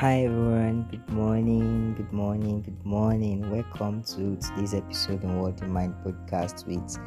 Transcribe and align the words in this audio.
Hi 0.00 0.24
everyone, 0.24 0.86
good 0.90 1.08
morning, 1.08 1.94
good 1.94 2.12
morning, 2.12 2.60
good 2.60 2.84
morning. 2.84 3.50
Welcome 3.50 4.02
to 4.02 4.36
today's 4.36 4.74
episode 4.74 5.24
on 5.24 5.40
What 5.40 5.56
the 5.56 5.64
Mind 5.64 5.94
podcast 6.04 6.66
with 6.66 6.98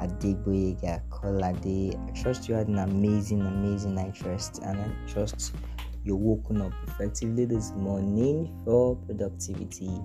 Adegboyega 0.00 1.08
Kolade. 1.08 1.94
I 1.94 2.20
trust 2.20 2.48
you 2.48 2.56
had 2.56 2.66
an 2.66 2.80
amazing, 2.80 3.42
amazing 3.42 3.94
night 3.94 4.20
rest 4.24 4.58
and 4.64 4.76
I 4.76 4.90
trust 5.08 5.54
you're 6.02 6.16
woken 6.16 6.60
up 6.62 6.72
effectively 6.88 7.44
this 7.44 7.70
morning 7.76 8.52
for 8.64 8.96
productivity 8.96 9.96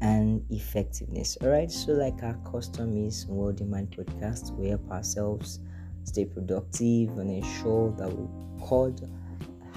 and 0.00 0.44
effectiveness. 0.50 1.38
Alright, 1.44 1.70
so 1.70 1.92
like 1.92 2.24
our 2.24 2.40
custom 2.50 3.06
is 3.06 3.24
What 3.26 3.58
the 3.58 3.66
Mind 3.66 3.96
podcast, 3.96 4.50
we 4.56 4.70
help 4.70 4.90
ourselves 4.90 5.60
stay 6.02 6.24
productive 6.24 7.16
and 7.18 7.30
ensure 7.30 7.94
that 7.98 8.12
we 8.12 8.26
record 8.60 9.00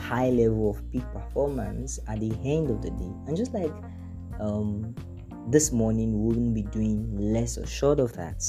high 0.05 0.29
level 0.29 0.69
of 0.69 0.91
peak 0.91 1.03
performance 1.11 1.99
at 2.07 2.19
the 2.19 2.31
end 2.43 2.69
of 2.69 2.81
the 2.81 2.91
day. 2.91 3.11
And 3.27 3.35
just 3.35 3.53
like 3.53 3.73
um, 4.39 4.93
this 5.49 5.71
morning, 5.71 6.13
we 6.13 6.27
wouldn't 6.27 6.53
be 6.53 6.61
doing 6.61 7.09
less 7.17 7.57
or 7.57 7.65
short 7.65 7.99
of 7.99 8.13
that, 8.13 8.43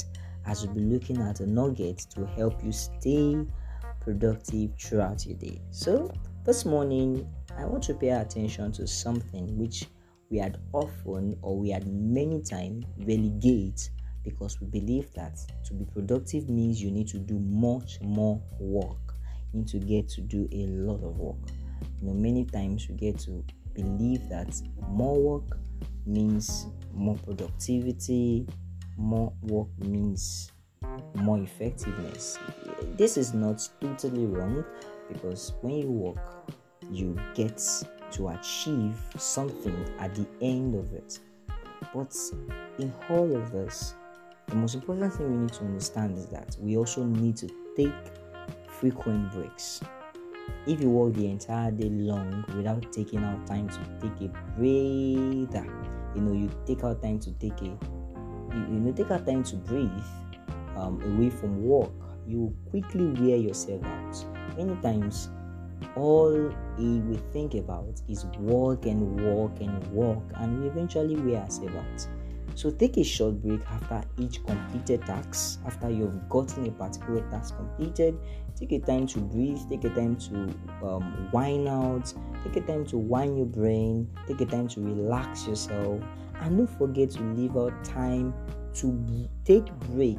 as 0.44 0.66
we'll 0.66 0.74
be 0.74 0.82
looking 0.82 1.18
at 1.22 1.40
a 1.40 1.46
nugget 1.46 1.98
to 2.14 2.26
help 2.26 2.62
you 2.62 2.72
stay 2.72 3.36
productive 4.00 4.70
throughout 4.78 5.24
your 5.26 5.36
day. 5.38 5.60
So, 5.70 6.12
this 6.44 6.64
morning, 6.64 7.26
I 7.58 7.64
want 7.64 7.82
to 7.84 7.94
pay 7.94 8.10
attention 8.10 8.70
to 8.72 8.86
something 8.86 9.56
which 9.56 9.86
we 10.30 10.38
had 10.38 10.58
often 10.72 11.36
or 11.40 11.58
we 11.58 11.70
had 11.70 11.86
many 11.86 12.42
times 12.42 12.84
relegate 12.98 13.90
because 14.24 14.60
we 14.60 14.66
believe 14.66 15.12
that 15.14 15.38
to 15.64 15.72
be 15.72 15.84
productive 15.86 16.50
means 16.50 16.82
you 16.82 16.90
need 16.90 17.08
to 17.08 17.18
do 17.18 17.38
much 17.38 18.00
more 18.02 18.42
work 18.58 19.15
need 19.52 19.68
to 19.68 19.78
get 19.78 20.08
to 20.10 20.20
do 20.20 20.48
a 20.52 20.66
lot 20.66 21.02
of 21.02 21.18
work. 21.18 21.36
You 22.00 22.08
know, 22.08 22.14
many 22.14 22.44
times 22.44 22.88
we 22.88 22.96
get 22.96 23.18
to 23.20 23.44
believe 23.74 24.28
that 24.28 24.60
more 24.88 25.18
work 25.20 25.58
means 26.06 26.66
more 26.92 27.16
productivity, 27.16 28.46
more 28.96 29.32
work 29.42 29.68
means 29.78 30.50
more 31.14 31.38
effectiveness. 31.38 32.38
This 32.96 33.16
is 33.16 33.34
not 33.34 33.68
totally 33.80 34.26
wrong 34.26 34.64
because 35.08 35.52
when 35.60 35.76
you 35.76 35.90
work, 35.90 36.52
you 36.90 37.18
get 37.34 37.62
to 38.12 38.28
achieve 38.28 38.96
something 39.16 39.76
at 39.98 40.14
the 40.14 40.26
end 40.40 40.74
of 40.74 40.92
it. 40.92 41.18
But 41.94 42.14
in 42.78 42.92
all 43.10 43.34
of 43.36 43.50
this, 43.50 43.94
the 44.46 44.56
most 44.56 44.74
important 44.74 45.12
thing 45.14 45.30
we 45.30 45.36
need 45.38 45.52
to 45.54 45.64
understand 45.64 46.16
is 46.16 46.26
that 46.26 46.56
we 46.60 46.76
also 46.76 47.04
need 47.04 47.36
to 47.38 47.48
take 47.76 47.92
frequent 48.80 49.32
breaks. 49.32 49.80
If 50.66 50.80
you 50.80 50.90
work 50.90 51.14
the 51.14 51.26
entire 51.28 51.70
day 51.70 51.88
long 51.88 52.44
without 52.56 52.92
taking 52.92 53.24
out 53.24 53.46
time 53.46 53.68
to 53.68 53.78
take 54.00 54.28
a 54.28 54.32
breather, 54.56 55.66
you 56.14 56.22
know, 56.22 56.32
you 56.32 56.50
take 56.66 56.84
out 56.84 57.02
time 57.02 57.18
to 57.20 57.32
take 57.32 57.60
a, 57.62 57.64
you, 57.64 57.78
you 58.52 58.80
know, 58.80 58.92
take 58.92 59.10
out 59.10 59.26
time 59.26 59.42
to 59.44 59.56
breathe 59.56 59.90
um, 60.76 61.00
away 61.02 61.30
from 61.30 61.62
work, 61.62 61.92
you 62.26 62.54
quickly 62.70 63.06
wear 63.20 63.36
yourself 63.36 63.84
out. 63.84 64.56
Many 64.56 64.74
times, 64.82 65.30
all 65.96 66.50
we 66.78 67.16
think 67.32 67.54
about 67.54 68.00
is 68.08 68.24
work 68.38 68.86
and 68.86 69.20
work 69.20 69.60
and 69.60 69.86
work, 69.88 70.24
and 70.36 70.60
we 70.60 70.68
eventually 70.68 71.16
wear 71.16 71.42
ourselves 71.42 71.76
out. 71.76 72.15
So 72.56 72.70
take 72.70 72.96
a 72.96 73.04
short 73.04 73.42
break 73.42 73.60
after 73.70 74.02
each 74.16 74.42
completed 74.46 75.02
task. 75.02 75.60
After 75.66 75.90
you've 75.90 76.26
gotten 76.30 76.66
a 76.66 76.70
particular 76.70 77.20
task 77.30 77.54
completed, 77.54 78.16
take 78.58 78.72
a 78.72 78.78
time 78.78 79.06
to 79.08 79.18
breathe, 79.18 79.60
take 79.68 79.84
a 79.84 79.90
time 79.90 80.16
to 80.16 80.34
um, 80.82 81.28
wind 81.32 81.68
out, 81.68 82.10
take 82.42 82.56
a 82.56 82.66
time 82.66 82.86
to 82.86 82.96
wind 82.96 83.36
your 83.36 83.46
brain, 83.46 84.08
take 84.26 84.40
a 84.40 84.46
time 84.46 84.68
to 84.68 84.80
relax 84.80 85.46
yourself, 85.46 86.00
and 86.40 86.56
don't 86.56 86.78
forget 86.78 87.10
to 87.10 87.22
leave 87.34 87.58
out 87.58 87.84
time 87.84 88.32
to 88.72 89.28
take 89.44 89.70
break 89.90 90.18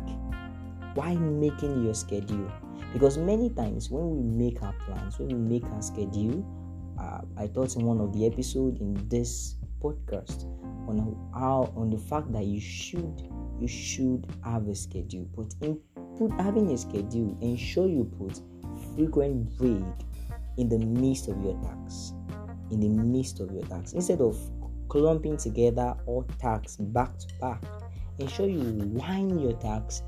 while 0.94 1.18
making 1.18 1.84
your 1.84 1.96
schedule. 1.96 2.52
Because 2.94 3.18
many 3.18 3.50
times 3.50 3.90
when 3.90 4.12
we 4.16 4.22
make 4.22 4.62
our 4.62 4.76
plans, 4.86 5.18
when 5.18 5.30
we 5.30 5.59
make 5.59 5.64
our 5.72 5.81
schedule, 5.81 6.46
uh, 7.00 7.22
I 7.36 7.47
thought 7.47 7.76
in 7.76 7.84
one 7.84 8.00
of 8.00 8.14
the 8.14 8.28
episode 8.28 8.80
in 8.80 8.94
this 9.09 9.56
podcast 9.82 10.46
on 10.88 10.98
how 11.34 11.72
on 11.76 11.90
the 11.90 11.98
fact 11.98 12.32
that 12.32 12.46
you 12.46 12.60
should 12.60 13.22
you 13.60 13.68
should 13.68 14.26
have 14.44 14.68
a 14.68 14.76
schedule. 14.76 15.28
But 15.36 15.54
in 15.62 15.80
put 16.18 16.32
having 16.40 16.72
a 16.72 16.78
schedule 16.78 17.38
ensure 17.42 17.88
you 17.88 18.06
put 18.18 18.42
frequent 18.96 19.58
break 19.58 19.84
in 20.58 20.70
the 20.70 20.80
midst 20.80 21.28
of 21.28 21.42
your 21.44 21.60
tasks 21.62 22.14
in 22.72 22.80
the 22.80 22.90
midst 22.90 23.40
of 23.40 23.52
your 23.52 23.64
tasks. 23.64 23.94
Instead 23.94 24.22
of 24.22 24.38
clumping 24.90 25.38
together 25.38 25.96
all 26.06 26.24
tasks 26.40 26.78
back 26.78 27.18
to 27.20 27.28
back 27.40 27.62
ensure 28.20 28.48
you 28.48 28.62
wind 28.94 29.42
your 29.42 29.54
tasks 29.54 30.04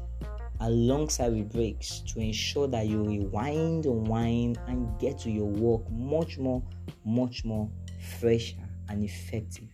alongside 0.61 1.31
with 1.31 1.51
breaks 1.51 2.01
to 2.01 2.19
ensure 2.19 2.67
that 2.67 2.87
you 2.87 3.03
rewind 3.03 3.85
unwind 3.85 4.59
and 4.67 4.87
get 4.99 5.17
to 5.17 5.29
your 5.29 5.45
work 5.45 5.81
much 5.91 6.37
more 6.37 6.61
much 7.05 7.45
more 7.45 7.69
fresher 8.19 8.68
and 8.89 9.03
effective. 9.03 9.69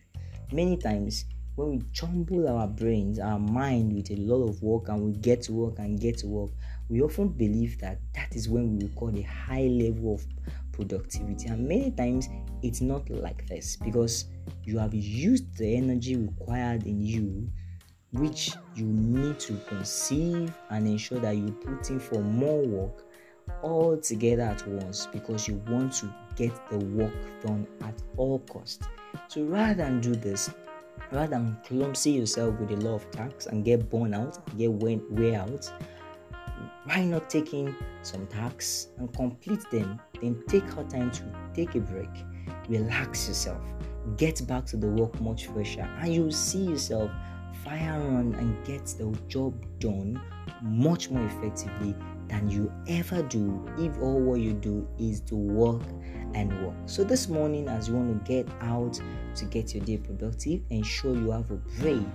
Many 0.51 0.77
times, 0.77 1.25
when 1.55 1.71
we 1.71 1.81
jumble 1.91 2.47
our 2.47 2.67
brains, 2.67 3.17
our 3.19 3.39
mind 3.39 3.93
with 3.93 4.11
a 4.11 4.15
lot 4.17 4.47
of 4.47 4.61
work, 4.61 4.89
and 4.89 5.01
we 5.01 5.13
get 5.13 5.41
to 5.43 5.53
work 5.53 5.79
and 5.79 5.99
get 5.99 6.17
to 6.19 6.27
work, 6.27 6.51
we 6.89 7.01
often 7.01 7.29
believe 7.29 7.79
that 7.79 7.99
that 8.13 8.35
is 8.35 8.49
when 8.49 8.77
we 8.77 8.85
record 8.85 9.17
a 9.17 9.21
high 9.23 9.67
level 9.67 10.15
of 10.15 10.25
productivity. 10.71 11.47
And 11.47 11.67
many 11.67 11.91
times, 11.91 12.27
it's 12.61 12.81
not 12.81 13.09
like 13.09 13.47
this 13.47 13.75
because 13.75 14.25
you 14.63 14.77
have 14.77 14.93
used 14.93 15.57
the 15.57 15.75
energy 15.75 16.15
required 16.15 16.85
in 16.85 17.01
you 17.01 17.49
which 18.19 18.51
you 18.75 18.85
need 18.85 19.39
to 19.39 19.53
conceive 19.67 20.53
and 20.69 20.87
ensure 20.87 21.19
that 21.19 21.35
you 21.35 21.51
put 21.51 21.89
in 21.89 21.99
for 21.99 22.21
more 22.21 22.65
work 22.65 23.05
all 23.61 23.97
together 23.97 24.43
at 24.43 24.67
once 24.67 25.07
because 25.07 25.47
you 25.47 25.61
want 25.67 25.93
to 25.93 26.13
get 26.35 26.51
the 26.69 26.77
work 26.77 27.13
done 27.41 27.67
at 27.81 28.01
all 28.17 28.39
costs. 28.39 28.85
So 29.27 29.43
rather 29.43 29.75
than 29.75 30.01
do 30.01 30.15
this, 30.15 30.49
rather 31.11 31.31
than 31.31 31.57
clumsy 31.65 32.11
yourself 32.11 32.59
with 32.59 32.71
a 32.71 32.77
lot 32.77 32.95
of 32.95 33.11
tasks 33.11 33.47
and 33.47 33.63
get 33.63 33.89
burned 33.89 34.15
out, 34.15 34.39
get 34.57 34.71
wear 34.71 35.39
out, 35.39 35.71
why 36.85 37.03
not 37.03 37.29
taking 37.29 37.75
some 38.03 38.27
tasks 38.27 38.89
and 38.97 39.11
complete 39.13 39.63
them? 39.71 39.99
Then 40.21 40.43
take 40.47 40.77
out 40.77 40.89
time 40.89 41.11
to 41.11 41.23
take 41.53 41.75
a 41.75 41.79
break, 41.79 42.09
relax 42.69 43.27
yourself, 43.27 43.61
get 44.17 44.45
back 44.47 44.65
to 44.67 44.77
the 44.77 44.87
work 44.87 45.19
much 45.19 45.47
fresher, 45.47 45.89
and 45.99 46.13
you'll 46.13 46.31
see 46.31 46.63
yourself 46.63 47.09
fire 47.65 47.93
on 47.93 48.33
and 48.35 48.65
get 48.65 48.85
the 48.97 49.17
job 49.27 49.53
done 49.79 50.21
much 50.61 51.09
more 51.09 51.25
effectively 51.25 51.95
than 52.27 52.49
you 52.49 52.71
ever 52.87 53.21
do 53.23 53.67
if 53.77 53.97
all 53.99 54.19
what 54.19 54.39
you 54.39 54.53
do 54.53 54.87
is 54.99 55.21
to 55.21 55.35
work 55.35 55.81
and 56.33 56.51
work. 56.65 56.75
So, 56.85 57.03
this 57.03 57.27
morning, 57.27 57.67
as 57.67 57.89
you 57.89 57.95
want 57.95 58.25
to 58.25 58.31
get 58.31 58.47
out 58.61 58.99
to 59.35 59.45
get 59.45 59.73
your 59.73 59.83
day 59.83 59.97
productive, 59.97 60.61
ensure 60.69 61.15
you 61.15 61.31
have 61.31 61.51
a 61.51 61.57
break 61.79 62.07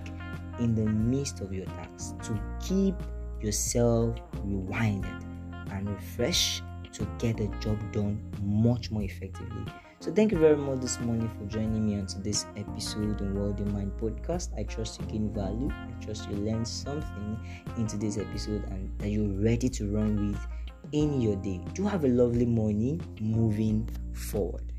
in 0.59 0.75
the 0.75 0.85
midst 0.85 1.41
of 1.41 1.53
your 1.53 1.65
tasks 1.65 2.13
to 2.27 2.39
keep 2.65 2.95
yourself 3.41 4.15
rewinded 4.45 5.23
and 5.71 5.89
refreshed 5.89 6.63
to 6.93 7.07
get 7.17 7.37
the 7.37 7.47
job 7.59 7.79
done 7.91 8.21
much 8.41 8.91
more 8.91 9.03
effectively. 9.03 9.65
So, 10.01 10.11
thank 10.11 10.31
you 10.31 10.39
very 10.39 10.57
much 10.57 10.79
this 10.79 10.99
morning 10.99 11.29
for 11.29 11.45
joining 11.45 11.85
me 11.85 11.99
on 11.99 12.07
this 12.23 12.47
episode 12.57 13.21
on 13.21 13.35
World 13.35 13.59
in 13.59 13.71
Mind 13.71 13.91
podcast. 14.01 14.49
I 14.57 14.63
trust 14.63 14.99
you 14.99 15.05
gain 15.05 15.31
value, 15.31 15.69
I 15.69 16.03
trust 16.03 16.27
you 16.27 16.37
learned 16.37 16.67
something 16.67 17.37
in 17.77 17.85
today's 17.85 18.17
episode, 18.17 18.63
and 18.71 18.91
that 18.97 19.09
you're 19.09 19.29
ready 19.29 19.69
to 19.69 19.93
run 19.93 20.31
with 20.31 20.47
in 20.91 21.21
your 21.21 21.35
day. 21.35 21.61
Do 21.75 21.85
have 21.85 22.03
a 22.03 22.07
lovely 22.07 22.47
morning 22.47 22.99
moving 23.21 23.87
forward. 24.11 24.73